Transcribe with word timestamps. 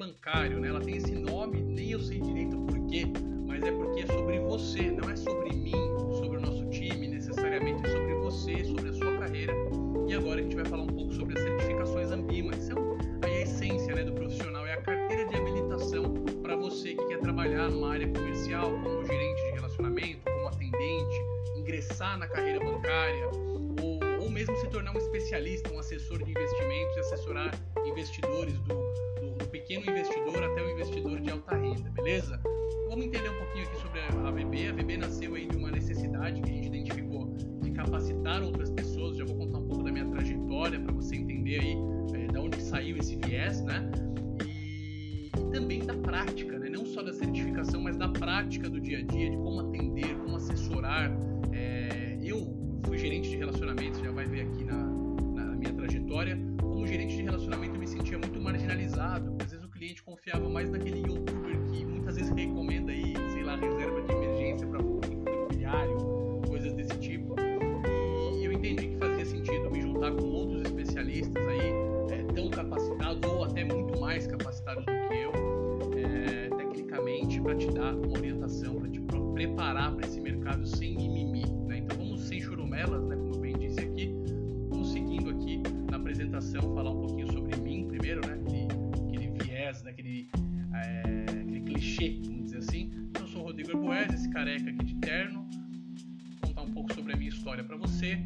Bancário, 0.00 0.58
né? 0.58 0.68
Ela 0.68 0.80
tem 0.80 0.96
esse 0.96 1.14
nome, 1.14 1.60
nem 1.60 1.90
eu 1.90 2.00
sei 2.00 2.18
direito 2.18 2.56
por 2.56 2.86
quê, 2.86 3.04
mas 3.46 3.62
é 3.62 3.70
porque 3.70 4.00
é 4.00 4.06
sobre 4.06 4.40
você, 4.40 4.90
não 4.90 5.10
é 5.10 5.14
sobre 5.14 5.54
mim, 5.54 5.74
sobre 6.18 6.38
o 6.38 6.40
nosso 6.40 6.64
time, 6.70 7.06
necessariamente 7.06 7.84
é 7.84 7.90
sobre 7.90 8.14
você, 8.14 8.64
sobre 8.64 8.88
a 8.88 8.92
sua 8.94 9.18
carreira. 9.18 9.52
E 10.08 10.14
agora 10.14 10.40
a 10.40 10.42
gente 10.42 10.56
vai 10.56 10.64
falar 10.64 10.84
um 10.84 10.86
pouco 10.86 11.12
sobre 11.12 11.38
as 11.38 11.44
certificações 11.44 12.10
Ambima, 12.10 12.50
que 12.52 12.62
são 12.62 12.96
a 13.22 13.28
essência 13.28 13.94
né, 13.94 14.02
do 14.02 14.14
profissional, 14.14 14.66
é 14.66 14.72
a 14.72 14.80
carteira 14.80 15.28
de 15.28 15.36
habilitação 15.36 16.14
para 16.42 16.56
você 16.56 16.94
que 16.94 17.04
quer 17.04 17.20
trabalhar 17.20 17.68
numa 17.68 17.92
área 17.92 18.08
comercial, 18.08 18.70
como 18.70 19.04
gerente 19.04 19.42
de 19.42 19.50
relacionamento, 19.50 20.20
como 20.24 20.48
atendente, 20.48 21.16
ingressar 21.56 22.18
na 22.18 22.26
carreira 22.26 22.58
bancária, 22.58 23.28
ou, 23.82 24.22
ou 24.22 24.30
mesmo 24.30 24.56
se 24.56 24.66
tornar 24.68 24.94
um 24.94 24.98
especialista, 24.98 25.70
um 25.70 25.78
assessor 25.78 26.24
de 26.24 26.30
investimentos 26.30 26.96
e 26.96 27.00
assessorar 27.00 27.54
investidores 27.84 28.54
do, 28.60 28.74
do, 28.74 28.74
do 28.74 28.89
pequeno 29.70 29.96
investidor 29.96 30.42
até 30.42 30.62
o 30.64 30.70
investidor 30.70 31.20
de 31.20 31.30
alta 31.30 31.56
renda, 31.56 31.90
beleza? 31.90 32.40
Vamos 32.88 33.04
entender 33.04 33.28
um 33.28 33.38
pouquinho 33.38 33.64
aqui 33.66 33.76
sobre 33.80 34.00
a 34.00 34.30
VB. 34.32 34.66
A 34.66 34.72
VB 34.72 34.96
nasceu 34.96 35.34
aí 35.36 35.46
de 35.46 35.56
uma 35.56 35.70
necessidade 35.70 36.40
que 36.40 36.50
a 36.50 36.52
gente 36.52 36.66
identificou 36.66 37.32
de 37.62 37.70
capacitar 37.70 38.42
outras 38.42 38.68
pessoas. 38.70 39.16
Já 39.16 39.24
vou 39.24 39.36
contar 39.36 39.58
um 39.58 39.68
pouco 39.68 39.84
da 39.84 39.92
minha 39.92 40.06
trajetória 40.06 40.80
para 40.80 40.92
você 40.92 41.14
entender 41.14 41.60
aí 41.60 41.76
é, 42.14 42.26
da 42.32 42.40
onde 42.40 42.60
saiu 42.60 42.96
esse 42.96 43.14
viés, 43.14 43.62
né? 43.62 43.88
E, 44.44 45.26
e, 45.28 45.50
também 45.52 45.86
da 45.86 45.94
prática, 45.94 46.58
né? 46.58 46.68
Não 46.68 46.84
só 46.84 47.00
da 47.00 47.12
certificação, 47.12 47.80
mas 47.80 47.96
da 47.96 48.08
prática 48.08 48.68
do 48.68 48.80
dia 48.80 48.98
a 48.98 49.02
dia, 49.02 49.30
de 49.30 49.36
como 49.36 49.60
confiava 60.20 60.48
mais 60.50 60.68
naquele 60.68 60.98
youtuber 60.98 61.58
que 61.72 61.84
muitas 61.86 62.16
vezes 62.16 62.30
recomenda 62.34 62.92
aí, 62.92 63.14
sei 63.32 63.42
lá, 63.42 63.56
reserva 63.56 64.02
de 64.02 64.12
emergência 64.12 64.66
para 64.66 64.78
fundo 64.78 65.06
imobiliário, 65.10 65.96
coisas 66.46 66.74
desse 66.74 66.98
tipo. 66.98 67.34
E 68.38 68.44
eu 68.44 68.52
entendi 68.52 68.88
que 68.88 68.96
fazia 68.98 69.24
sentido 69.24 69.70
me 69.70 69.80
juntar 69.80 70.12
com 70.12 70.26
outros 70.26 70.60
especialistas 70.62 71.42
aí, 71.48 71.72
é, 72.10 72.22
tão 72.34 72.50
capacitados 72.50 73.30
ou 73.30 73.44
até 73.44 73.64
muito 73.64 73.98
mais 73.98 74.26
capacitados 74.26 74.84
do 74.84 74.92
que 75.08 75.14
eu, 75.14 75.32
é, 75.96 76.50
tecnicamente, 76.54 77.40
para 77.40 77.54
te 77.54 77.70
dar 77.70 77.94
uma 77.94 78.18
orientação, 78.18 78.74
para 78.74 78.90
te 78.90 79.00
preparar 79.32 79.94
para 79.94 80.06
esse 80.06 80.20
mercado 80.20 80.66
sem 80.66 80.96
mimimi. 80.96 81.46
Né? 81.66 81.78
Então 81.78 81.96
vamos 81.96 82.20
sem 82.28 82.42
churumelas, 82.42 83.02
né, 83.04 83.16
como 83.16 83.36
eu 83.36 83.40
bem 83.40 83.54
disse 83.54 83.80
aqui, 83.80 84.14
vamos 84.68 84.92
seguindo 84.92 85.30
aqui 85.30 85.62
na 85.90 85.96
apresentação, 85.96 86.74
falar 86.74 86.90
um 86.90 86.99
aquele 89.80 89.80
viés, 89.80 89.82
né, 89.82 89.90
aquele 89.90 90.30
é, 90.74 91.40
aquele 91.40 91.60
clichê, 91.60 92.20
vamos 92.24 92.44
dizer 92.44 92.58
assim. 92.58 92.92
Eu 93.18 93.26
sou 93.26 93.42
o 93.42 93.44
Rodrigo 93.44 93.70
Arboes, 93.70 94.14
esse 94.14 94.30
careca 94.30 94.70
aqui 94.70 94.84
de 94.84 94.94
terno. 94.96 95.48
Vou 96.40 96.48
contar 96.48 96.62
um 96.62 96.72
pouco 96.72 96.94
sobre 96.94 97.12
a 97.12 97.16
minha 97.16 97.28
história 97.28 97.64
para 97.64 97.76
você. 97.76 98.18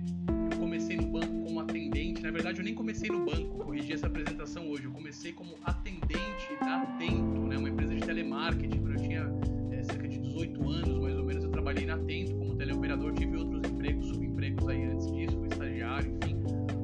Eu 0.52 0.58
comecei 0.58 0.96
no 0.96 1.06
banco 1.06 1.44
como 1.44 1.60
atendente. 1.60 2.22
Na 2.22 2.30
verdade, 2.30 2.58
eu 2.58 2.64
nem 2.64 2.74
comecei 2.74 3.08
no 3.10 3.24
banco, 3.24 3.58
corrigi 3.64 3.92
essa 3.92 4.06
apresentação 4.06 4.68
hoje. 4.68 4.84
Eu 4.84 4.92
comecei 4.92 5.32
como 5.32 5.54
atendente 5.64 6.56
da 6.60 6.82
Atento, 6.82 7.46
né? 7.46 7.56
uma 7.56 7.68
empresa 7.68 7.94
de 7.94 8.00
telemarketing. 8.00 8.78
Quando 8.80 8.92
eu 8.92 9.02
tinha 9.02 9.32
é, 9.72 9.82
cerca 9.82 10.08
de 10.08 10.18
18 10.18 10.68
anos, 10.68 10.98
mais 11.00 11.16
ou 11.16 11.24
menos, 11.24 11.44
eu 11.44 11.50
trabalhei 11.50 11.86
na 11.86 11.94
Atento 11.94 12.34
como 12.36 12.56
teleoperador. 12.56 13.14
Tive 13.14 13.36
outros 13.36 13.62
empregos, 13.70 14.08
subempregos 14.08 14.68
aí 14.68 14.84
antes 14.84 15.10
disso, 15.12 15.38
fui 15.38 15.48
estagiário, 15.48 16.16
enfim. 16.22 16.36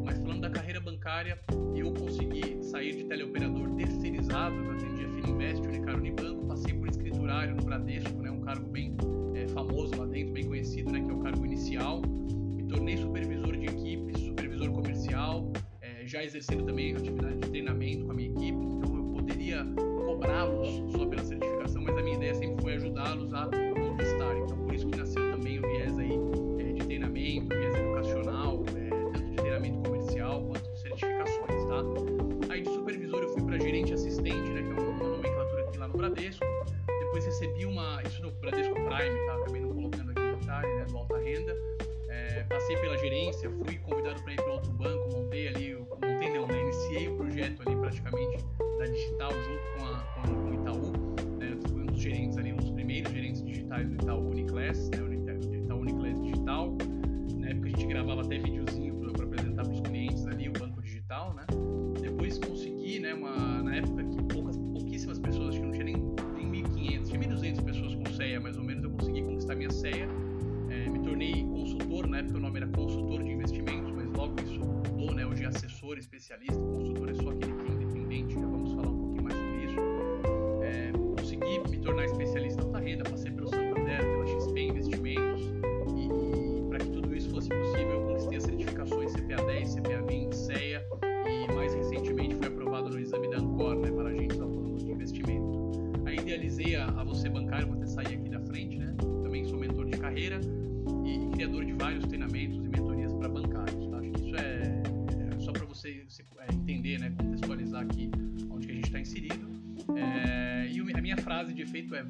Mas 0.05 0.19
falando 0.19 0.41
da 0.41 0.51
carreira 0.51 0.81
bancária, 0.81 1.41
consegui 1.95 2.63
sair 2.63 2.97
de 2.97 3.05
teleoperador 3.05 3.71
terceirizado. 3.77 4.55
Eu 4.57 4.73
atendia 4.73 5.09
Fininvest, 5.09 5.63
Unicar 5.67 5.97
Unibanco, 5.97 6.47
passei 6.47 6.73
por 6.75 6.89
escriturário 6.89 7.55
no 7.55 7.63
Bradesco, 7.63 8.23
né, 8.23 8.31
um 8.31 8.41
cargo 8.41 8.69
bem 8.69 8.97
é, 9.35 9.49
famoso 9.49 9.97
lá 9.97 10.07
dentro, 10.07 10.33
bem 10.33 10.45
conhecido, 10.45 10.91
né, 10.91 11.01
que 11.01 11.11
é 11.11 11.15
o 11.15 11.19
cargo 11.21 11.45
inicial. 11.45 12.03
Me 12.57 12.65
tornei 12.65 12.97
supervisor 12.97 13.57
de 13.57 13.67
equipe, 13.67 14.19
supervisor 14.19 14.71
comercial, 14.71 15.53
é, 15.81 16.07
já 16.07 16.23
exercendo 16.25 16.65
também 16.65 16.95
atividade 16.95 17.39
de 17.39 17.49
treinamento 17.49 18.05
com 18.05 18.13
a 18.13 18.15
minha 18.15 18.31
equipe, 18.31 18.59
então 18.59 18.97
eu 18.97 19.05
poderia 19.13 19.65
cobrá-los 20.07 20.93
só 20.93 21.07
pela 21.07 21.25
certificação, 21.25 21.83
mas 21.83 21.97
a 21.97 22.03
minha 22.03 22.17
ideia 22.17 22.35
sempre 22.35 22.63
foi 22.63 22.75
ajudá-los 22.75 23.33
a 23.33 23.49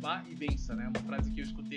vá 0.01 0.25
e 0.29 0.35
vença, 0.35 0.75
né? 0.75 0.89
Uma 0.89 1.01
frase 1.07 1.31
que 1.31 1.41
eu 1.41 1.45
escutei 1.45 1.70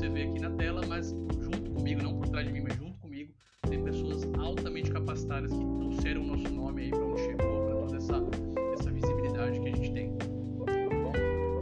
você 0.00 0.08
vê 0.08 0.22
aqui 0.22 0.40
na 0.40 0.48
tela, 0.52 0.80
mas 0.88 1.10
junto 1.10 1.70
comigo, 1.72 2.02
não 2.02 2.16
por 2.16 2.26
trás 2.28 2.46
de 2.46 2.52
mim, 2.54 2.62
mas 2.62 2.74
junto 2.74 2.98
comigo, 3.00 3.34
tem 3.68 3.84
pessoas 3.84 4.26
altamente 4.38 4.90
capacitadas 4.90 5.52
que 5.52 5.58
trouxeram 5.58 6.22
o 6.22 6.26
nosso 6.26 6.54
nome 6.54 6.84
aí 6.84 6.90
para 6.90 7.04
onde 7.04 7.20
chegou, 7.20 7.66
para 7.66 7.76
toda 7.76 7.96
essa, 7.98 8.14
essa 8.72 8.90
visibilidade 8.90 9.60
que 9.60 9.68
a 9.68 9.76
gente 9.76 9.92
tem. 9.92 10.16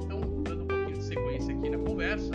Então, 0.05 0.21
dando 0.45 0.63
um 0.63 0.67
pouquinho 0.69 0.99
de 0.99 1.03
sequência 1.03 1.53
aqui 1.53 1.69
na 1.69 1.79
conversa, 1.79 2.31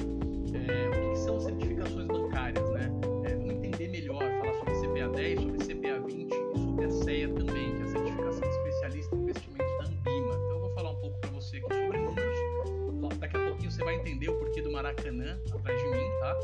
atrás 14.86 15.02
de 15.02 15.12
mim, 15.12 16.10
tá? 16.20 16.38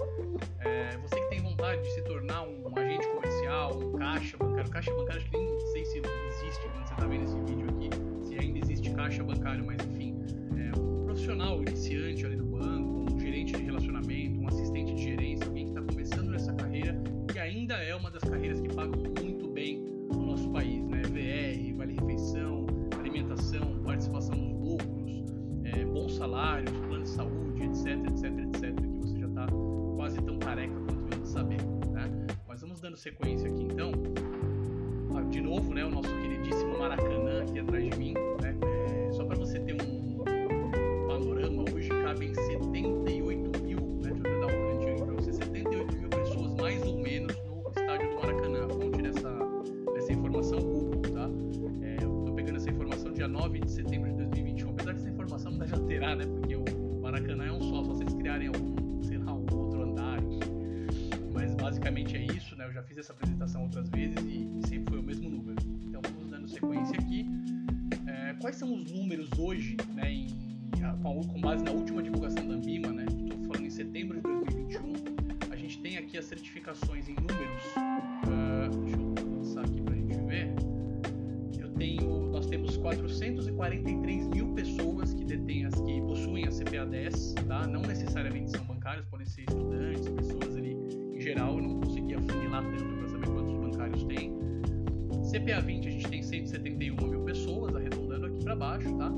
É, 0.61 0.97
você 0.97 1.19
que 1.19 1.29
tem 1.29 1.41
vontade 1.41 1.81
de 1.81 1.91
se 1.91 2.01
tornar 2.03 2.43
um, 2.43 2.67
um 2.67 2.79
agente 2.79 3.07
comercial, 3.09 3.77
um 3.77 3.97
caixa 3.97 4.37
bancário, 4.37 4.71
caixa 4.71 4.93
bancário 4.93 5.21
acho 5.21 5.29
que 5.29 5.37
nem 5.37 5.59
sei 5.71 5.85
se 5.85 5.97
existe 5.97 6.69
quando 6.69 6.87
você 6.87 6.93
está 6.93 7.07
vendo 7.07 7.23
esse 7.25 7.39
vídeo 7.41 7.69
aqui, 7.69 8.27
se 8.27 8.39
ainda 8.39 8.59
existe 8.59 8.91
caixa 8.91 9.23
bancário, 9.23 9.65
mas 9.65 9.77
enfim, 9.85 10.17
é, 10.57 10.79
um 10.79 11.03
profissional 11.05 11.61
iniciante 11.61 12.25
ali 12.25 12.37
no 12.37 12.45
banco, 12.45 13.13
um 13.13 13.19
gerente 13.19 13.53
de 13.53 13.63
relacionamento, 13.63 14.39
um 14.39 14.47
assistente 14.47 14.95
de 14.95 15.03
gerência, 15.03 15.45
alguém 15.45 15.65
que 15.65 15.71
está 15.71 15.81
começando 15.81 16.29
nessa 16.29 16.53
carreira, 16.53 16.97
que 17.31 17.39
ainda 17.39 17.75
é 17.75 17.93
uma 17.93 18.09
das 18.09 18.23
carreiras 18.23 18.61
que 18.61 18.73
pagam 18.73 19.03
muito 19.21 19.49
bem 19.49 19.81
no 20.11 20.27
nosso 20.27 20.49
país, 20.51 20.85
né? 20.87 21.01
VR, 21.01 21.77
vale 21.77 21.93
refeição, 21.93 22.65
alimentação, 22.97 23.83
participação 23.83 24.35
nos 24.35 24.69
lucros, 24.69 25.25
é, 25.65 25.83
bons 25.85 26.15
salários, 26.15 26.71
etc, 27.93 28.07
etc, 28.07 28.25
etc, 28.25 28.75
que 28.75 28.97
você 28.99 29.19
já 29.19 29.27
está 29.27 29.47
quase 29.95 30.21
tão 30.21 30.39
careca 30.39 30.73
quanto 30.73 31.13
eu 31.13 31.21
de 31.21 31.27
saber, 31.27 31.61
né? 31.91 32.27
Mas 32.47 32.61
vamos 32.61 32.79
dando 32.81 32.97
sequência 32.97 33.49
aqui 33.49 33.63
então. 33.63 33.91
Ah, 35.15 35.21
de 35.21 35.41
novo, 35.41 35.73
né, 35.73 35.83
o 35.83 35.89
nosso 35.89 36.09
queridíssimo 36.21 36.77
Maracanã 36.77 37.43
aqui 37.43 37.59
atrás 37.59 37.89
de 37.89 37.97
mim, 37.97 38.13
né? 38.41 38.55
É, 39.07 39.11
só 39.11 39.25
para 39.25 39.35
você 39.35 39.59
ter 39.59 39.73
um 39.73 39.98
hoje, 69.39 69.77
né? 69.95 70.11
Em, 70.11 70.27
com, 71.01 71.41
base 71.41 71.63
na 71.63 71.71
última 71.71 72.03
divulgação 72.03 72.45
da 72.47 72.55
Ambima, 72.55 72.89
né? 72.89 73.05
Estou 73.05 73.45
falando 73.45 73.65
em 73.65 73.69
setembro 73.69 74.17
de 74.17 74.23
2021. 74.23 74.93
A 75.51 75.55
gente 75.55 75.79
tem 75.79 75.97
aqui 75.97 76.17
as 76.17 76.25
certificações 76.25 77.07
em 77.07 77.15
números. 77.15 77.63
Ah, 77.77 78.69
deixa 78.83 78.97
eu 78.97 79.35
lançar 79.37 79.65
aqui 79.65 79.81
pra 79.81 79.95
gente 79.95 80.17
ver. 80.25 80.53
Eu 81.57 81.69
tenho, 81.71 82.27
nós 82.27 82.47
temos 82.47 82.75
443 82.77 84.27
mil 84.27 84.53
pessoas 84.53 85.13
que 85.13 85.23
detêm 85.23 85.65
as 85.65 85.75
que 85.75 86.01
possuem 86.01 86.45
a 86.45 86.51
CPA 86.51 86.85
10, 86.85 87.35
tá? 87.47 87.67
Não 87.67 87.81
necessariamente 87.81 88.51
são 88.51 88.65
bancários, 88.65 89.05
podem 89.05 89.25
ser 89.25 89.41
estudantes, 89.41 90.07
pessoas 90.09 90.55
ali 90.57 90.75
em 91.13 91.21
geral. 91.21 91.57
Eu 91.57 91.63
não 91.63 91.79
consegui 91.79 92.13
afunilar 92.15 92.63
tanto 92.63 92.95
para 92.97 93.07
saber 93.07 93.27
quantos 93.27 93.53
bancários 93.53 94.03
tem. 94.03 94.37
CPA 95.31 95.61
20 95.61 95.87
a 95.87 95.91
gente 95.91 96.07
tem 96.09 96.23
171 96.23 97.07
mil 97.07 97.23
pessoas, 97.23 97.75
para 98.43 98.55
baixo, 98.55 98.95
tá? 98.97 99.11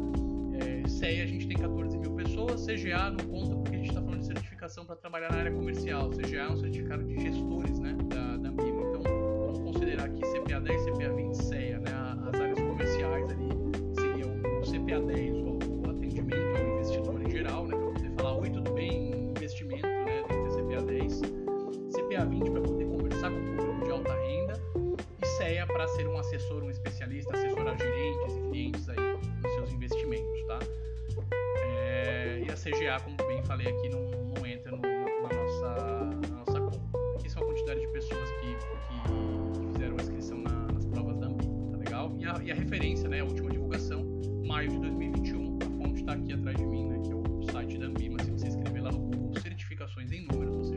É, 0.53 0.87
CEA 0.87 1.23
a 1.23 1.27
gente 1.27 1.47
tem 1.47 1.57
14 1.57 1.97
mil 1.97 2.11
pessoas, 2.11 2.65
CGA 2.65 3.09
não 3.11 3.25
conta 3.25 3.55
porque 3.55 3.75
a 3.75 3.79
gente 3.79 3.89
está 3.89 4.01
falando 4.01 4.19
de 4.19 4.25
certificação 4.25 4.85
para 4.85 4.95
trabalhar 4.95 5.31
na 5.31 5.39
área 5.39 5.51
comercial. 5.51 6.09
CGA 6.09 6.43
é 6.43 6.49
um 6.49 6.57
certificado 6.57 7.03
de 7.03 7.19
gestores, 7.19 7.79
né, 7.79 7.95
da, 8.05 8.37
da 8.37 8.49
Ambima. 8.49 8.81
Então 8.89 9.03
vamos 9.03 9.59
considerar 9.59 10.05
aqui 10.05 10.21
CPA 10.21 10.59
10, 10.59 10.85
CPA 10.85 11.13
20, 11.13 11.33
CEA, 11.35 11.79
né, 11.79 11.91
as 12.27 12.39
áreas 12.39 12.59
comerciais 12.59 13.29
ali 13.31 13.49
seria 13.95 14.27
o 14.27 14.61
CPA 14.61 15.01
10, 15.01 15.40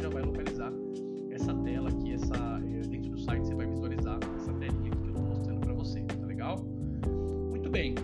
já 0.05 0.11
vai 0.11 0.23
localizar 0.23 0.71
essa 1.31 1.55
tela 1.55 1.89
aqui, 1.89 2.12
essa, 2.12 2.61
eh, 2.62 2.87
dentro 2.89 3.11
do 3.11 3.19
site 3.19 3.47
você 3.47 3.55
vai 3.55 3.67
visualizar 3.67 4.19
essa 4.37 4.53
telinha 4.53 4.91
que 4.91 4.99
eu 4.99 5.06
estou 5.06 5.23
mostrando 5.23 5.61
para 5.61 5.73
você, 5.73 6.03
tá 6.03 6.27
legal? 6.27 6.59
Muito 7.51 7.71
bem. 7.71 7.95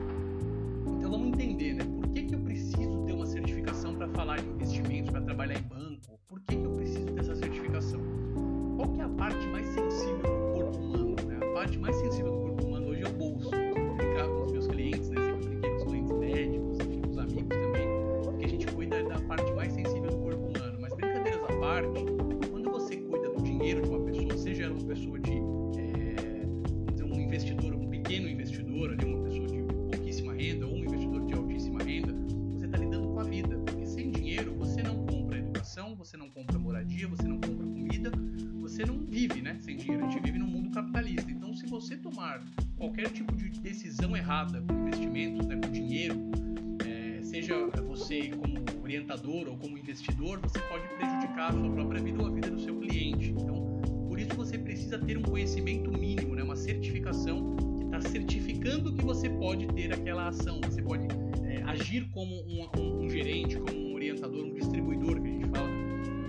Própria 51.81 52.03
vida 52.03 52.21
ou 52.23 52.29
a 52.29 52.31
vida 52.31 52.51
do 52.51 52.61
seu 52.61 52.77
cliente. 52.79 53.31
Então, 53.31 53.81
por 54.09 54.19
isso 54.19 54.35
você 54.37 54.59
precisa 54.59 54.99
ter 54.99 55.17
um 55.17 55.23
conhecimento 55.23 55.91
mínimo, 55.91 56.35
né? 56.35 56.43
uma 56.43 56.57
certificação 56.57 57.57
que 57.79 57.85
está 57.85 58.01
certificando 58.01 58.93
que 58.95 59.05
você 59.05 59.29
pode 59.31 59.67
ter 59.69 59.93
aquela 59.93 60.29
ação, 60.29 60.61
você 60.63 60.83
pode 60.83 61.07
é, 61.45 61.63
agir 61.63 62.09
como 62.11 62.35
um, 62.35 62.69
um- 62.79 63.05
um 63.05 63.09
gerente, 63.09 63.57
como 63.59 63.77
um 63.77 63.95
orientador, 63.95 64.45
um 64.45 64.53
distribuidor 64.55 65.21
que 65.23 65.29
a 65.29 65.33
gente 65.33 65.49
fala 65.49 65.69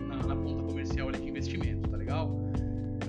na, 0.08 0.28
na 0.28 0.36
ponta 0.36 0.64
comercial 0.64 1.10
ali 1.10 1.20
de 1.20 1.30
investimento, 1.30 1.90
tá 1.90 1.98
legal? 1.98 2.34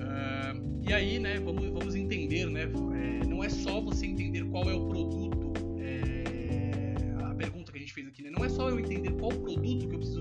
Ah, 0.01 0.53
e 0.87 0.93
aí, 0.93 1.19
né, 1.19 1.39
vamos, 1.39 1.65
vamos 1.69 1.95
entender, 1.95 2.45
né? 2.49 2.63
é, 2.63 3.25
não 3.25 3.43
é 3.43 3.49
só 3.49 3.79
você 3.81 4.05
entender 4.05 4.43
qual 4.45 4.69
é 4.69 4.73
o 4.73 4.85
produto, 4.87 5.53
é, 5.79 6.93
a 7.23 7.33
pergunta 7.35 7.71
que 7.71 7.77
a 7.77 7.81
gente 7.81 7.93
fez 7.93 8.07
aqui, 8.07 8.21
né? 8.23 8.29
Não 8.29 8.43
é 8.43 8.49
só 8.49 8.69
eu 8.69 8.79
entender 8.79 9.11
qual 9.13 9.31
produto 9.31 9.87
que 9.87 9.95
eu 9.95 9.99
preciso 9.99 10.12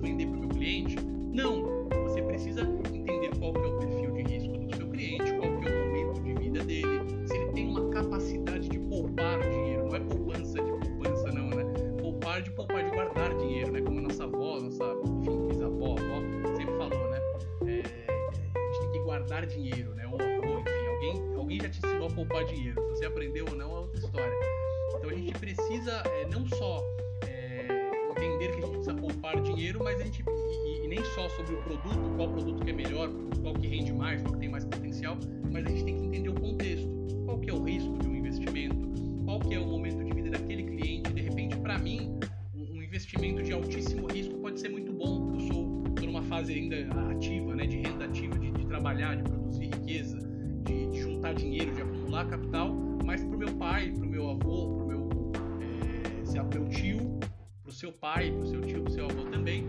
qual 32.22 32.30
produto 32.30 32.64
que 32.64 32.70
é 32.70 32.72
melhor, 32.72 33.10
qual 33.40 33.54
que 33.54 33.66
rende 33.66 33.92
mais, 33.92 34.22
qual 34.22 34.34
que 34.34 34.40
tem 34.40 34.48
mais 34.48 34.64
potencial, 34.64 35.18
mas 35.50 35.66
a 35.66 35.68
gente 35.68 35.84
tem 35.84 35.96
que 35.96 36.06
entender 36.06 36.28
o 36.28 36.34
contexto. 36.34 36.88
Qual 37.24 37.38
que 37.40 37.50
é 37.50 37.52
o 37.52 37.64
risco 37.64 37.98
de 37.98 38.06
um 38.06 38.14
investimento? 38.14 38.76
Qual 39.24 39.40
que 39.40 39.54
é 39.54 39.58
o 39.58 39.66
momento 39.66 40.04
de 40.04 40.14
vida 40.14 40.30
daquele 40.30 40.62
cliente? 40.62 41.12
De 41.12 41.20
repente, 41.20 41.56
para 41.56 41.78
mim, 41.78 42.20
um, 42.54 42.80
investimento 42.80 43.42
de 43.42 43.52
altíssimo 43.52 44.06
risco 44.06 44.34
pode 44.36 44.60
ser 44.60 44.68
muito 44.68 44.92
bom, 44.92 45.34
eu 45.34 45.40
sou 45.40 45.82
tô 45.96 46.06
numa 46.06 46.22
fase 46.22 46.52
ainda 46.52 46.76
ativa, 47.10 47.56
né, 47.56 47.66
de 47.66 47.78
renda 47.78 48.04
ativa, 48.04 48.38
de, 48.38 48.52
de 48.52 48.66
trabalhar, 48.66 49.16
de 49.16 49.24
produzir 49.24 49.64
riqueza, 49.64 50.18
de, 50.64 50.90
de 50.90 51.00
juntar 51.00 51.34
dinheiro, 51.34 51.74
de 51.74 51.82
acumular 51.82 52.28
capital, 52.28 52.72
mas 53.04 53.24
pro 53.24 53.36
meu 53.36 53.52
pai, 53.54 53.90
pro 53.90 54.06
meu 54.06 54.30
avô, 54.30 54.76
pro 54.76 54.86
meu, 54.86 55.32
é, 55.60 56.38
é 56.38 56.42
meu 56.42 56.68
tio, 56.68 57.18
pro 57.64 57.72
seu 57.72 57.90
pai, 57.90 58.30
pro 58.30 58.46
seu 58.46 58.60
tio, 58.60 58.82
pro 58.82 58.92
seu 58.92 59.06
avô 59.06 59.24
também, 59.24 59.66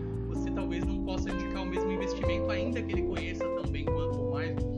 talvez 0.54 0.84
não 0.84 1.02
possa 1.04 1.30
indicar 1.30 1.62
o 1.62 1.66
mesmo 1.66 1.90
investimento, 1.90 2.50
ainda 2.50 2.82
que 2.82 2.92
ele 2.92 3.02
conheça 3.02 3.44
tão 3.44 3.70
bem 3.70 3.84
quanto 3.84 4.30
mais. 4.30 4.73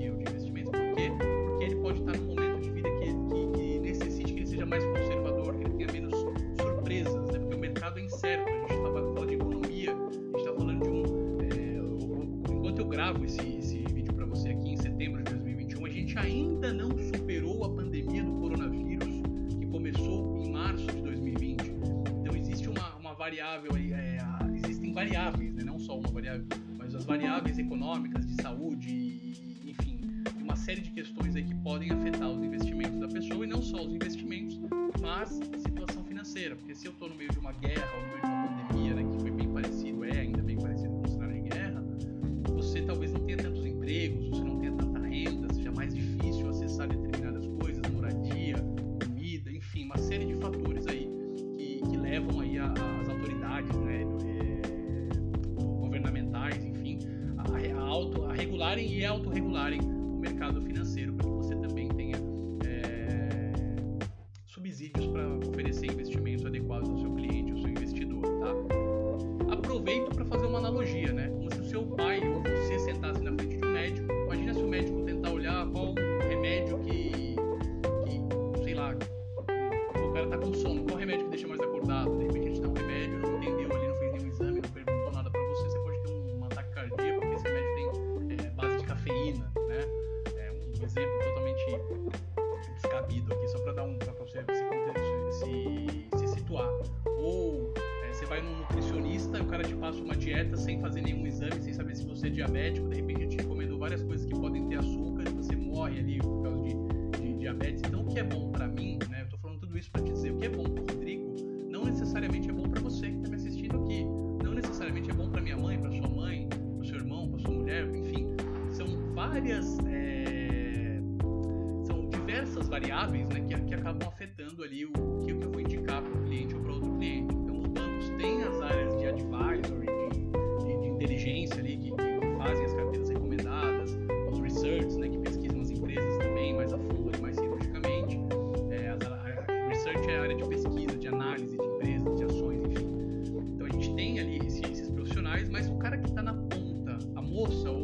econômicas, 27.76 28.26
de 28.26 28.42
saúde, 28.42 28.88
e, 28.88 29.71
enfim, 29.71 30.00
uma 30.40 30.56
série 30.56 30.80
de 30.80 30.90
questões 30.90 31.37
aí 31.37 31.45
que 31.45 31.54
podem 31.56 31.90
afetar 31.92 32.30
os 32.30 32.42
investimentos 32.42 32.99
da 32.99 33.06
pessoa 33.06 33.45
e 33.45 33.49
não 33.49 33.61
só 33.61 33.85
os 33.85 33.92
investimentos, 33.92 34.59
mas 35.00 35.38
a 35.52 35.59
situação 35.59 36.02
financeira, 36.04 36.56
porque 36.56 36.75
se 36.75 36.87
eu 36.87 36.92
estou 36.92 37.11
no 37.11 37.14
meio 37.14 37.30
de 37.30 37.38
uma 37.38 37.52
guerra 37.52 37.87
ou 37.95 38.02
no 38.02 38.09
meio 38.09 38.21
de 38.21 38.26
uma 38.26 38.49
pandemia, 38.49 38.95
né, 38.95 39.12
que 39.12 39.21
foi 39.21 39.30
bem 39.30 39.49
parecido, 39.52 40.04
é 40.04 40.21
ainda 40.21 40.42
bem 40.42 40.56
parecido 40.59 40.90
com 40.95 41.02
o 41.02 41.09
cenário 41.09 41.35
de 41.35 41.49
guerra, 41.50 41.85
você 42.54 42.83
talvez 42.83 43.12
não 43.12 43.21
tenha 43.21 43.37
tantos 43.37 43.66
empregos, 43.66 44.30
você 44.30 44.45
não 44.45 44.59
tenha 44.59 44.73
tanta 44.73 44.99
renda, 45.00 45.52
seja 45.52 45.73
mais 45.73 45.95
difícil 45.95 46.49
acessar 46.49 46.88
determinadas 46.88 47.47
coisas, 47.61 47.83
moradia, 47.92 48.56
comida, 49.04 49.52
enfim, 49.52 49.85
uma 49.85 49.99
série 49.99 50.25
de 50.25 50.35
fatores 50.37 50.87
aí 50.87 51.11
que, 51.59 51.80
que 51.90 51.97
levam 51.99 52.40
aí 52.40 52.59
as 52.59 53.09
autoridades, 53.09 53.76
né, 53.76 53.86
regularem 58.76 58.99
e 58.99 59.04
autorregularem 59.04 59.80
o 59.80 60.18
mercado 60.18 60.61
financeiro. 60.61 60.96
diabético, 102.37 102.88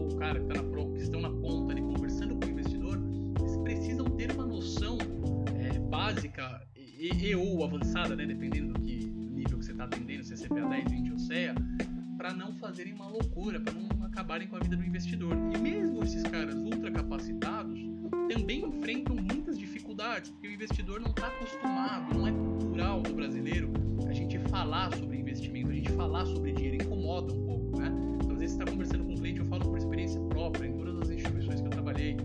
ou 0.02 0.12
o 0.12 0.16
cara 0.16 0.40
que, 0.40 0.46
tá 0.46 0.62
na, 0.62 0.92
que 0.94 1.02
estão 1.02 1.20
na 1.20 1.30
ponta 1.30 1.72
ali 1.72 1.82
conversando 1.82 2.34
com 2.36 2.46
o 2.46 2.50
investidor, 2.50 3.00
eles 3.40 3.56
precisam 3.58 4.06
ter 4.16 4.32
uma 4.32 4.46
noção 4.46 4.98
é, 5.58 5.78
básica 5.78 6.66
e, 6.76 7.28
e, 7.28 7.34
ou 7.34 7.64
avançada, 7.64 8.14
né, 8.16 8.26
dependendo 8.26 8.72
do 8.74 8.80
que 8.80 9.06
nível 9.06 9.58
que 9.58 9.64
você 9.64 9.72
está 9.72 9.84
atendendo, 9.84 10.24
se 10.24 10.34
é 10.34 10.36
CPA 10.36 10.68
10, 10.68 10.90
20 10.90 11.12
ou 11.12 11.18
CEA, 11.18 11.54
para 12.16 12.32
não 12.32 12.52
fazerem 12.54 12.92
uma 12.92 13.08
loucura, 13.08 13.58
para 13.60 13.72
não 13.72 13.88
acabarem 14.04 14.46
com 14.46 14.56
a 14.56 14.60
vida 14.60 14.76
do 14.76 14.84
investidor. 14.84 15.36
E 15.54 15.58
mesmo 15.58 16.02
esses 16.04 16.22
caras 16.22 16.54
ultra 16.54 16.90
capacitados 16.90 17.80
também 18.32 18.64
enfrentam 18.64 19.16
muitas 19.16 19.58
dificuldades, 19.58 20.30
porque 20.30 20.48
o 20.48 20.52
investidor 20.52 21.00
não 21.00 21.10
está 21.10 21.26
acostumado, 21.26 22.14
não 22.14 22.26
é 22.26 22.32
cultural 22.32 23.00
do 23.02 23.14
brasileiro 23.14 23.72
a 24.08 24.12
gente 24.12 24.38
falar 24.50 24.94
sobre 24.94 25.18
investimento, 25.18 25.70
a 25.70 25.74
gente 25.74 25.92
falar 25.92 26.26
sobre 26.26 26.52
dinheiro 26.52 26.76
incomoda 26.76 27.32
um 27.32 27.46
pouco, 27.46 27.78
né? 27.78 28.11
vezes 28.42 28.56
você 28.56 28.62
está 28.62 28.72
conversando 28.72 29.04
com 29.04 29.12
um 29.12 29.16
cliente, 29.16 29.38
eu 29.38 29.46
falo 29.46 29.64
por 29.64 29.78
experiência 29.78 30.20
própria, 30.22 30.66
em 30.66 30.76
todas 30.76 31.00
as 31.00 31.10
instituições 31.10 31.60
que 31.60 31.66
eu 31.66 31.70
trabalhei, 31.70 32.16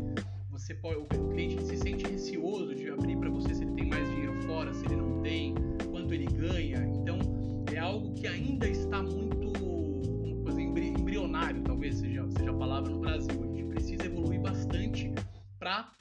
você 0.49 0.73
pode, 0.73 0.97
o 0.97 1.05
cliente 1.05 1.63
se 1.63 1.77
sente 1.77 2.09
receoso 2.09 2.73
de 2.73 2.89
abrir 2.89 3.15
para 3.17 3.29
você 3.29 3.53
se 3.53 3.63
ele 3.63 3.73
tem 3.73 3.87
mais 3.87 4.09
dinheiro 4.09 4.33
fora, 4.41 4.73
se 4.73 4.83
ele 4.85 4.95
não 4.95 5.21
tem, 5.21 5.53
quanto 5.91 6.13
ele 6.13 6.25
ganha. 6.25 6.83
Então, 6.87 7.19
é 7.71 7.77
algo 7.77 8.15
que 8.15 8.25
ainda 8.25 8.67
está 8.67 9.03
muito 9.03 9.47
dizer, 10.87 10.99
embrionário, 10.99 11.61
talvez 11.61 11.97
seja, 11.97 12.27
seja 12.29 12.51
a 12.51 12.53
palavra 12.53 12.89
no 12.89 12.99
Brasil. 12.99 13.43
A 13.43 13.47
gente 13.47 13.65
precisa 13.65 14.05
evoluir 14.05 14.41
bastante 14.41 15.11
para 15.59 15.91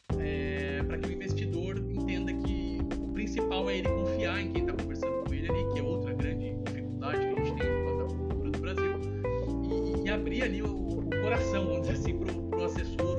coração, 11.37 11.67
vamos 11.67 11.87
dizer 11.87 11.99
assim, 11.99 12.19
para 12.19 12.59
o 12.59 12.65
assessor 12.65 13.16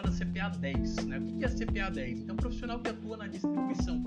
falar 0.00 0.02
da 0.02 0.10
CPA 0.10 0.48
10, 0.58 0.96
né? 1.06 1.18
O 1.18 1.38
que 1.38 1.44
é 1.44 1.48
CPA 1.48 1.90
10? 1.90 2.20
Então, 2.20 2.36
profissional 2.36 2.80
que 2.80 2.90
atua 2.90 3.16
na 3.16 3.26
distribuição 3.26 4.02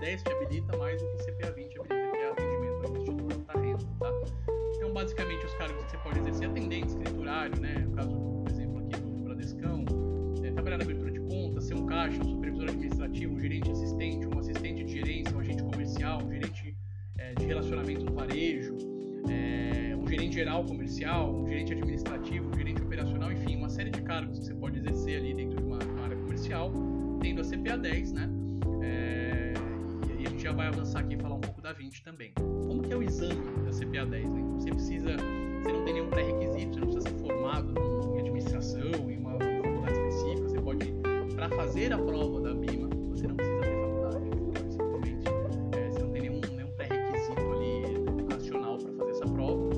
10 0.00 0.22
te 0.22 0.32
habilita 0.32 0.76
mais. 0.76 0.87
que 32.88 32.94
é 32.94 32.96
o 32.96 33.02
exame 33.02 33.42
da 33.66 33.70
CPA 33.70 34.06
10, 34.06 34.30
né? 34.30 34.44
Você 34.58 34.70
precisa, 34.70 35.10
você 35.62 35.72
não 35.72 35.84
tem 35.84 35.94
nenhum 35.94 36.08
pré-requisito, 36.08 36.72
você 36.72 36.80
não 36.80 36.88
precisa 36.88 37.08
ser 37.10 37.22
formado 37.22 37.74
em 38.14 38.20
administração, 38.20 39.10
em 39.10 39.18
uma 39.18 39.32
faculdade 39.32 39.98
específica, 39.98 40.48
você 40.48 40.60
pode, 40.60 40.94
para 41.34 41.48
fazer 41.50 41.92
a 41.92 41.98
prova 41.98 42.40
da 42.40 42.54
BIMA, 42.54 42.88
você 43.10 43.28
não 43.28 43.36
precisa 43.36 43.60
ter 43.60 43.76
faculdade, 43.78 44.24
né? 44.24 44.36
você 44.54 44.70
simplesmente, 44.70 45.28
é, 45.76 45.90
você 45.90 45.98
não 46.02 46.10
tem 46.10 46.22
nenhum, 46.22 46.40
nenhum 46.56 46.70
pré-requisito 46.72 47.40
ali 47.40 48.24
nacional 48.26 48.78
para 48.78 48.92
fazer 48.94 49.10
essa 49.10 49.26
prova. 49.26 49.68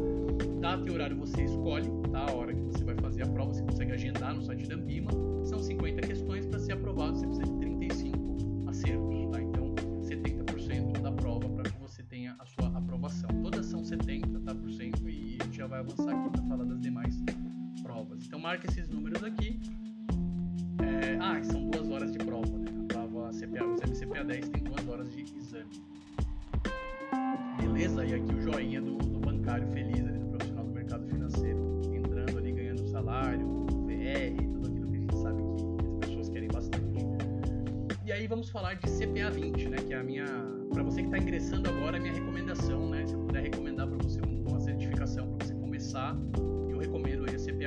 Tá, 0.61 0.77
Data 0.77 0.89
e 0.89 0.93
horário 0.93 1.17
você 1.17 1.43
escolhe, 1.43 1.91
tá? 2.13 2.27
A 2.31 2.33
hora 2.33 2.55
que 2.55 2.61
você 2.61 2.85
vai 2.85 2.95
fazer 2.95 3.25
a 3.25 3.27
prova, 3.27 3.53
você 3.53 3.63
consegue 3.63 3.91
agendar 3.91 4.35
no 4.35 4.43
site 4.43 4.69
da 4.69 4.77
BIMA, 4.77 5.11
são 5.45 5.59
50 5.59 6.07
questões 6.07 6.47
para 6.47 6.61
ser 6.61 6.75
aprovado, 6.75 7.19
você 7.19 7.27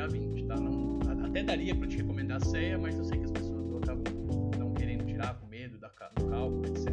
20, 0.07 0.45
tá? 0.45 0.55
Não, 0.55 0.99
até 1.25 1.43
daria 1.43 1.75
para 1.75 1.87
te 1.87 1.97
recomendar 1.97 2.37
a 2.37 2.45
ceia, 2.45 2.77
mas 2.77 2.97
eu 2.97 3.03
sei 3.05 3.17
que 3.19 3.25
as 3.25 3.31
pessoas 3.31 3.83
acabam 3.83 4.03
não 4.57 4.73
querendo 4.73 5.05
tirar 5.05 5.35
com 5.39 5.47
medo 5.47 5.77
da, 5.79 5.87
do 5.87 6.27
cálculo, 6.27 6.65
etc. 6.65 6.92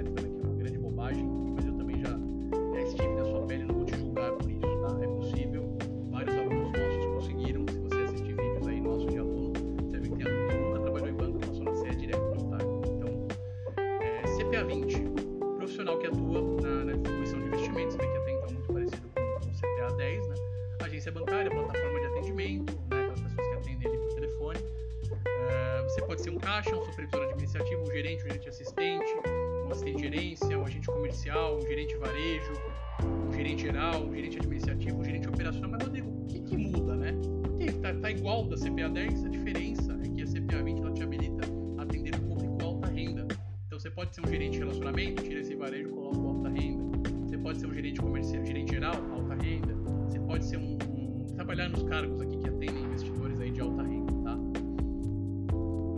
em 48.61 48.69
geral, 48.69 48.95
alta 49.13 49.35
renda, 49.35 49.75
você 50.07 50.21
pode 50.21 50.45
ser 50.45 50.59
um, 50.59 50.77
um 50.91 51.27
trabalhar 51.35 51.69
nos 51.71 51.83
cargos 51.85 52.21
aqui 52.21 52.37
que 52.37 52.49
atendem 52.49 52.85
investidores 52.85 53.41
aí 53.41 53.51
de 53.51 53.61
alta 53.61 53.83
renda, 53.83 54.13
tá? 54.23 54.37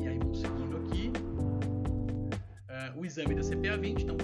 E 0.00 0.08
aí 0.08 0.18
vamos 0.18 0.40
seguindo 0.40 0.76
aqui 0.76 1.12
uh, 2.70 3.00
o 3.00 3.04
exame 3.04 3.34
da 3.34 3.42
CPA 3.42 3.76
20, 3.76 4.02
então 4.04 4.16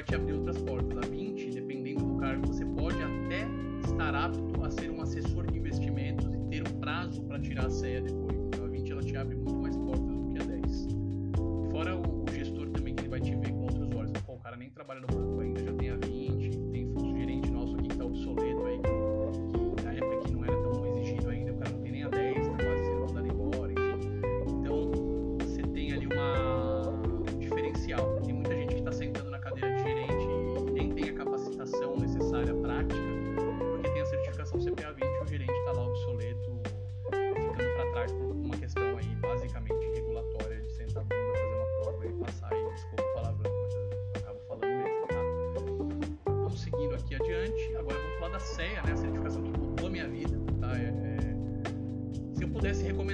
vai 0.00 0.04
te 0.04 0.14
abrir 0.14 0.32
outras 0.32 0.58
portas. 0.58 0.96
A 0.96 1.00
20, 1.02 1.50
dependendo 1.50 2.04
do 2.04 2.16
cargo, 2.16 2.46
você 2.46 2.64
pode 2.64 2.96
até 3.02 3.46
estar 3.84 4.14
apto 4.14 4.64
a 4.64 4.70
ser 4.70 4.90
um 4.90 5.02
assessor 5.02 5.46
de 5.50 5.58
investimentos 5.58 6.26
e 6.26 6.38
ter 6.48 6.66
um 6.66 6.80
prazo 6.80 7.22
para 7.22 7.38
tirar 7.38 7.66
a 7.66 7.70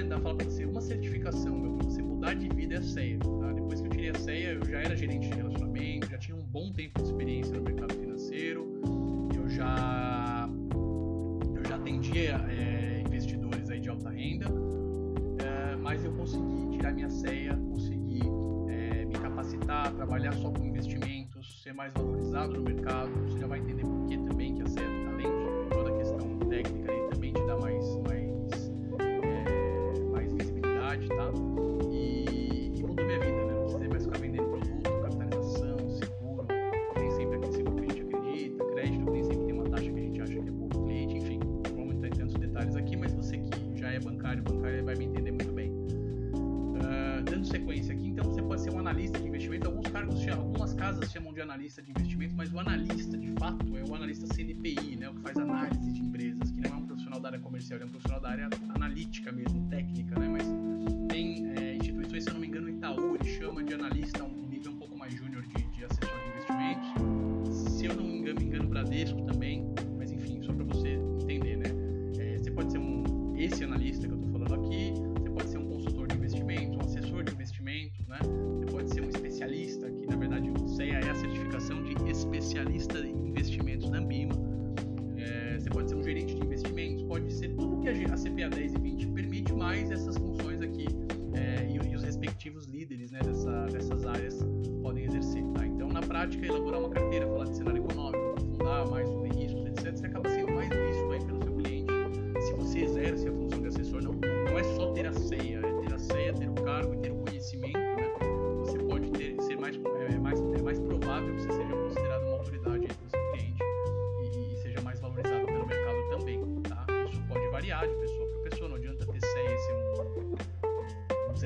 dá 0.07 0.19
fala 0.19 0.35
pra 0.35 0.45
você, 0.45 0.65
uma 0.65 0.81
certificação, 0.81 1.57
meu, 1.57 1.73
pra 1.73 1.85
você 1.85 2.01
mudar 2.01 2.33
de 2.33 2.47
vida 2.49 2.75
é 2.75 2.77
a 2.77 2.81
CEA. 2.81 3.19
Tá? 3.19 3.51
Depois 3.53 3.81
que 3.81 3.87
eu 3.87 3.91
tirei 3.91 4.09
a 4.09 4.15
CEA, 4.15 4.53
eu 4.53 4.65
já 4.65 4.79
era 4.79 4.95
gerente 4.95 5.29
de 5.29 5.35
relacionamento, 5.35 6.09
já 6.09 6.17
tinha 6.17 6.37
um 6.37 6.43
bom 6.43 6.71
tempo 6.71 7.01
de 7.01 7.09
experiência 7.09 7.55
no 7.55 7.63
mercado 7.63 7.93
financeiro, 7.93 8.81
eu 9.35 9.49
já, 9.49 10.49
eu 11.55 11.63
já 11.65 11.75
atendia 11.75 12.45
é, 12.49 13.03
investidores 13.05 13.69
aí 13.69 13.79
de 13.79 13.89
alta 13.89 14.09
renda, 14.09 14.45
é, 15.43 15.75
mas 15.75 16.03
eu 16.03 16.13
consegui 16.13 16.77
tirar 16.77 16.93
minha 16.93 17.09
CEA, 17.09 17.55
consegui 17.69 18.21
é, 18.69 19.05
me 19.05 19.13
capacitar, 19.13 19.93
trabalhar 19.93 20.33
só 20.33 20.51
com 20.51 20.65
investimentos, 20.65 21.61
ser 21.61 21.73
mais 21.73 21.93
valorizado 21.93 22.53
no 22.53 22.63
mercado, 22.63 23.11
você 23.25 23.39
já 23.39 23.47
vai 23.47 23.59
entender 23.59 23.83
por 23.83 24.05
que 24.05 24.17
também 24.17 24.55
que 24.55 24.61
a 24.61 24.67
CEA, 24.67 24.83
tá 24.83 25.11
além 25.11 25.27
de 25.27 25.46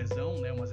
zezão, 0.06 0.40
né? 0.40 0.52
Uma 0.52 0.66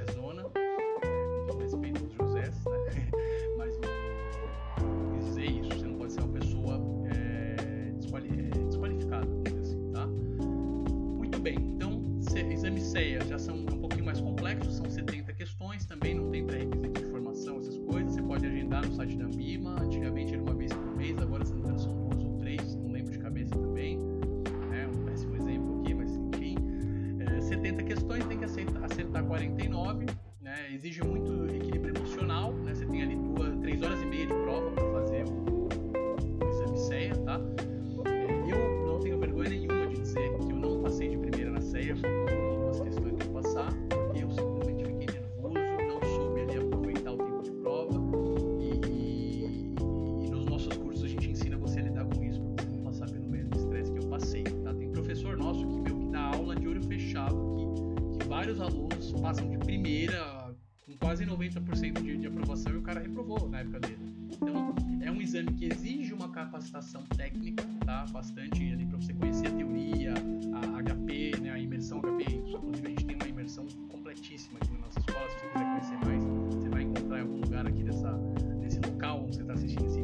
vários 58.38 58.60
alunos 58.60 59.10
passam 59.20 59.50
de 59.50 59.58
primeira 59.58 60.54
com 60.86 60.96
quase 60.98 61.26
90% 61.26 62.00
de, 62.00 62.18
de 62.18 62.26
aprovação 62.28 62.72
e 62.72 62.76
o 62.76 62.82
cara 62.82 63.00
reprovou 63.00 63.48
na 63.48 63.58
época 63.58 63.80
dele. 63.80 63.98
Então, 64.30 64.76
é 65.02 65.10
um 65.10 65.20
exame 65.20 65.52
que 65.54 65.64
exige 65.64 66.14
uma 66.14 66.28
capacitação 66.28 67.02
técnica, 67.16 67.64
tá? 67.84 68.06
Bastante 68.12 68.72
ali 68.72 68.86
para 68.86 68.96
você 68.96 69.12
conhecer 69.12 69.48
a 69.48 69.50
teoria, 69.50 70.14
a 70.54 70.82
HP, 70.82 71.40
né? 71.40 71.50
A 71.50 71.58
imersão 71.58 72.00
HP. 72.00 72.24
Inclusive, 72.30 72.86
a 72.86 72.90
gente 72.90 73.06
tem 73.06 73.16
uma 73.16 73.26
imersão 73.26 73.66
completíssima 73.88 74.60
aqui 74.62 74.70
na 74.70 74.78
nossa 74.78 75.00
escola. 75.00 75.28
Se 75.30 75.34
você 75.34 75.48
quiser 75.48 75.64
conhecer 75.64 76.06
mais, 76.06 76.24
você 76.54 76.68
vai 76.68 76.82
encontrar 76.82 77.18
em 77.18 77.22
algum 77.22 77.40
lugar 77.40 77.66
aqui 77.66 77.82
dessa, 77.82 78.12
desse 78.60 78.78
local 78.78 79.24
onde 79.24 79.34
você 79.34 79.42
está 79.42 79.54
assistindo 79.54 79.84
esse 79.84 80.00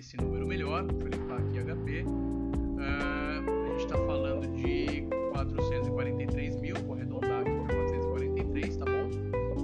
esse 0.00 0.16
número 0.16 0.46
melhor, 0.46 0.84
deixa 0.84 1.04
eu 1.04 1.10
limpar 1.10 1.38
aqui 1.38 1.58
HP. 1.58 2.04
Uh, 2.04 2.78
ah, 2.80 3.42
a 3.66 3.68
gente 3.72 3.84
está 3.84 3.98
falando 3.98 4.46
de 4.56 5.02
443 5.32 6.56
mil, 6.56 6.74
vou 6.86 6.94
arredondar 6.94 7.42
aqui 7.42 7.50
para 7.50 7.76
443, 7.76 8.78
tá 8.78 8.86
bom? 8.86 9.10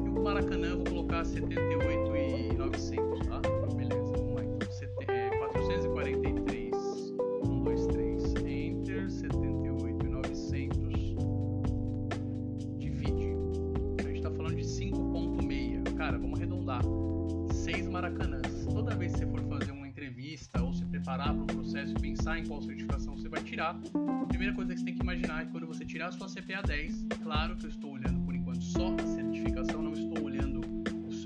E 0.05 0.11
o 0.11 0.23
Maracanã 0.23 0.69
eu 0.69 0.77
vou 0.77 0.85
colocar 0.85 1.25
78,900, 1.25 3.27
tá? 3.27 3.41
Beleza, 3.75 4.13
vamos 4.13 4.35
lá 4.35 4.45
então. 4.45 4.69
443, 5.39 7.15
1, 7.43 7.65
2, 7.65 7.87
3, 7.87 8.35
Enter, 8.45 9.11
78,900, 9.11 11.17
divide. 12.77 13.35
A 13.99 14.03
gente 14.03 14.17
está 14.17 14.31
falando 14.31 14.57
de 14.57 14.65
5,6, 14.65 15.95
cara, 15.97 16.19
vamos 16.19 16.39
arredondar. 16.39 16.83
6 17.51 17.89
Maracanã. 17.89 18.36
em 22.39 22.47
qual 22.47 22.61
certificação 22.61 23.17
você 23.17 23.29
vai 23.29 23.43
tirar, 23.43 23.79
a 24.23 24.27
primeira 24.27 24.55
coisa 24.55 24.73
que 24.73 24.81
você 24.81 24.85
tem 24.85 24.95
que 24.95 25.03
imaginar 25.03 25.43
é 25.43 25.47
que 25.47 25.53
quando 25.53 25.67
você 25.67 25.85
tirar 25.85 26.09
a 26.09 26.13
sua 26.13 26.29
CPA 26.29 26.63
10, 26.63 27.07
claro 27.23 27.57
que 27.57 27.65
eu 27.65 27.71
estou 27.71 27.93
olhando 27.93 28.21
por 28.25 28.35
enquanto 28.35 28.63
só 28.63 28.95
a 28.95 29.07
certificação, 29.07 29.83
não 29.83 29.93
estou 29.93 30.25
olhando 30.25 30.61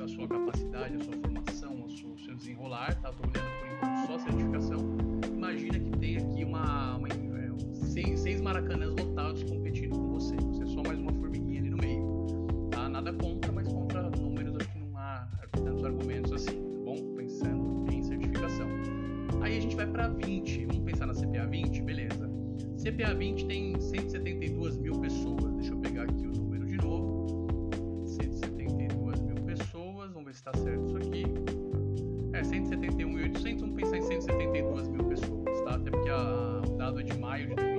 a 0.03 0.09
sua 0.09 0.27
capacidade, 0.27 0.97
a 0.97 1.05
sua 1.05 1.15
formação, 1.15 1.85
o 1.85 2.19
seu, 2.19 2.35
desenrolar, 2.35 2.95
tá? 3.03 3.11
Estou 3.11 3.27
olhando 3.27 3.51
por 3.59 3.67
enquanto 3.69 4.07
só 4.07 4.15
a 4.15 4.19
certificação. 4.19 4.79
Imagina 5.37 5.79
que 5.79 5.91
tem 5.99 6.17
aqui 6.17 6.45
uma, 6.45 6.97
uma 6.97 7.09
é, 7.09 7.51
seis, 7.75 8.21
seis 8.21 8.41
maracanãs 8.41 8.90
20 23.15 23.47
tem 23.47 23.81
172 23.81 24.77
mil 24.79 24.95
pessoas. 25.01 25.53
Deixa 25.55 25.73
eu 25.73 25.79
pegar 25.79 26.05
aqui 26.05 26.27
o 26.27 26.33
número 26.33 26.67
de 26.67 26.77
novo. 26.77 28.05
172 28.07 29.21
mil 29.21 29.37
pessoas. 29.37 30.11
Vamos 30.13 30.27
ver 30.27 30.35
se 30.35 30.41
está 30.41 30.53
certo 30.55 30.87
isso 30.87 30.97
aqui. 30.97 31.25
É, 32.33 32.43
171.800. 32.43 33.61
Vamos 33.61 33.77
pensar 33.77 33.97
em 33.97 34.03
172 34.03 34.89
mil 34.89 35.05
pessoas, 35.05 35.61
tá? 35.63 35.75
Até 35.75 35.91
porque 35.91 36.09
a, 36.09 36.63
o 36.67 36.77
dado 36.77 37.01
é 37.01 37.03
de 37.03 37.19
maio 37.19 37.49
de 37.49 37.70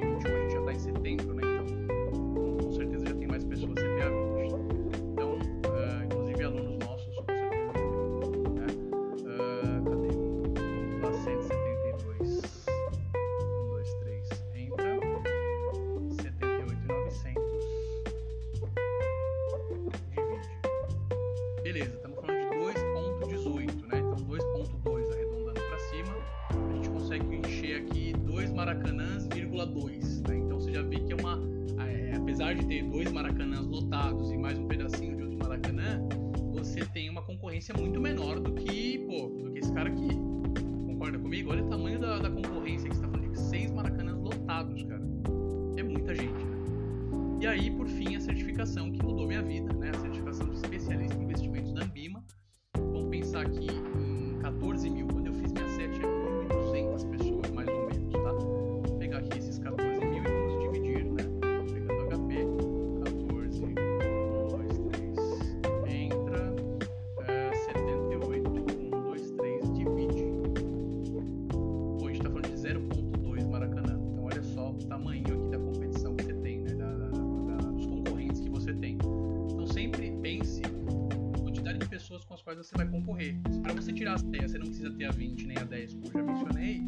você 82.72 82.78
vai 82.78 82.88
concorrer. 82.88 83.36
Para 83.62 83.74
você 83.74 83.92
tirar 83.92 84.14
as 84.14 84.24
10, 84.24 84.52
você 84.52 84.58
não 84.58 84.68
precisa 84.68 84.90
ter 84.92 85.06
a 85.06 85.12
20 85.12 85.46
nem 85.46 85.58
a 85.58 85.64
10, 85.64 85.94
como 85.96 86.08
eu 86.08 86.12
já 86.12 86.24
mencionei. 86.24 86.82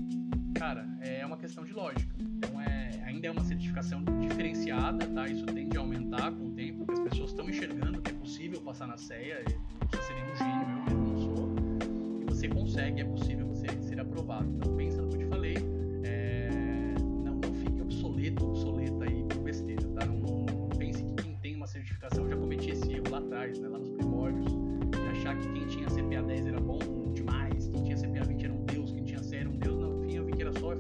Cara, 0.55 0.87
é 1.01 1.25
uma 1.25 1.37
questão 1.37 1.65
de 1.65 1.73
lógica. 1.73 2.12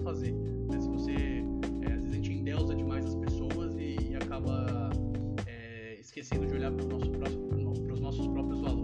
fazer. 0.03 0.31
Né? 0.33 0.79
Se 0.79 0.89
você 0.89 1.43
é, 1.81 1.93
às 1.93 2.03
vezes 2.03 2.11
a 2.11 2.15
gente 2.15 2.33
endeusa 2.33 2.75
demais 2.75 3.05
as 3.05 3.15
pessoas 3.15 3.75
e, 3.77 3.97
e 4.11 4.15
acaba 4.15 4.89
é, 5.47 5.97
esquecendo 5.99 6.45
de 6.45 6.53
olhar 6.53 6.71
para 6.71 6.85
os 6.85 7.99
nossos 7.99 8.27
próprios 8.27 8.59
valores. 8.61 8.82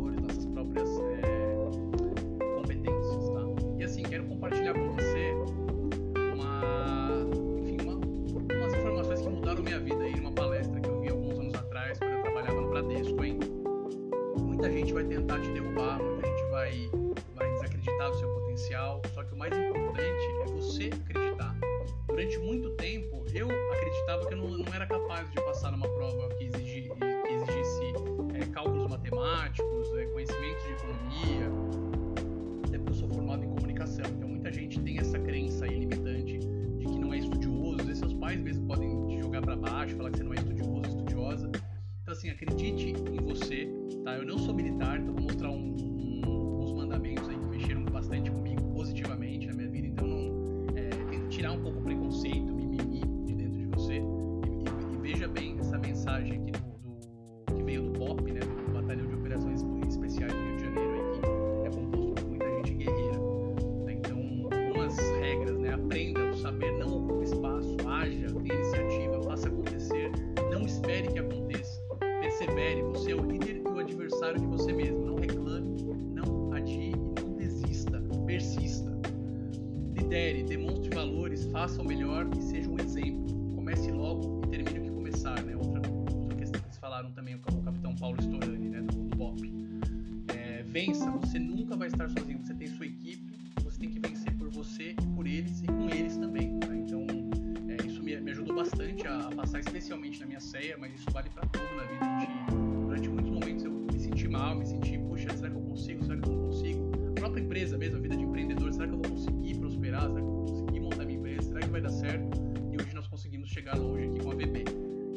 vai 111.79 111.81
dar 111.81 111.91
certo 111.91 112.37
e 112.71 112.75
hoje 112.75 112.93
nós 112.93 113.07
conseguimos 113.07 113.49
chegar 113.49 113.77
longe 113.77 114.05
aqui 114.05 114.19
com 114.19 114.31
a 114.31 114.35
VB. 114.35 114.65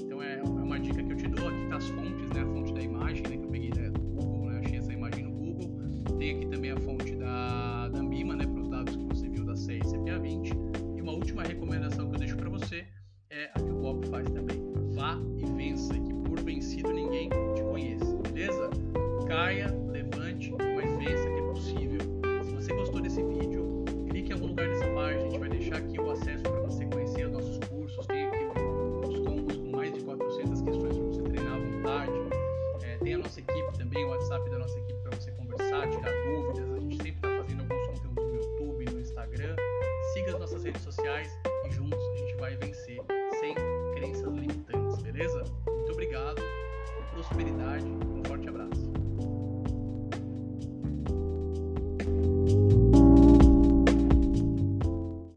Então 0.01 0.23
é, 0.23 0.39
é 0.39 0.43
uma 0.43 0.79
dica 0.79 1.03
que 1.03 1.13
eu 1.13 1.17
te 1.17 1.29
dou, 1.29 1.49
aqui 1.49 1.67
tá 1.69 1.77
as 1.77 1.89
fontes 1.89 2.22